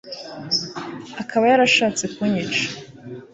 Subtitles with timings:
[1.21, 2.65] akaba yarashatse kunyica